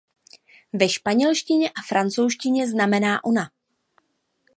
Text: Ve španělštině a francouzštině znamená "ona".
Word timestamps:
Ve 0.73 0.89
španělštině 0.89 1.69
a 1.69 1.73
francouzštině 1.87 2.67
znamená 2.67 3.23
"ona". 3.25 3.49